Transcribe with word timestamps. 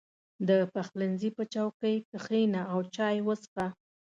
•د 0.47 0.49
پخلنځي 0.73 1.29
په 1.37 1.43
چوکۍ 1.53 1.95
کښېنه 2.11 2.61
او 2.73 2.79
چای 2.95 3.17
وڅښه. 3.25 3.67